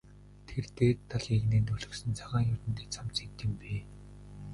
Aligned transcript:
Тэр 0.49 0.65
дээд 0.77 0.99
талын 1.09 1.37
эгнээнд 1.39 1.73
өлгөсөн 1.75 2.11
цагаан 2.19 2.49
юүдэнтэй 2.53 2.87
цамц 2.95 3.15
хэд 3.19 3.35
юм 3.45 3.53
бэ? 3.61 3.73